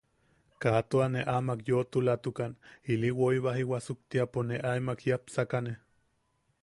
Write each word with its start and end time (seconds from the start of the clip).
Kaa 0.63 0.79
tua 0.93 1.09
ne 1.15 1.21
amak 1.33 1.59
yoʼotulatukan, 1.67 2.55
ili 2.93 3.11
woi 3.19 3.35
bai 3.45 3.63
wasuktiapo 3.73 4.45
ne 4.49 4.55
aemak 4.71 4.99
jiapsakane. 5.07 5.73